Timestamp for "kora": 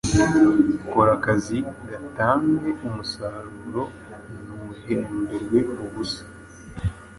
0.91-1.11